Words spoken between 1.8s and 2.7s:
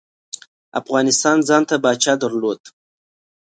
پاچا درلود.